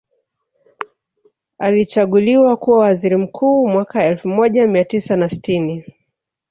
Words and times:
Alichaguliwa 1.59 2.57
kuwa 2.57 2.79
waziri 2.79 3.17
mkuu 3.17 3.67
mwaka 3.67 4.05
elfu 4.05 4.27
moja 4.27 4.67
mia 4.67 4.85
tisa 4.85 5.15
na 5.15 5.29
sitini 5.29 5.85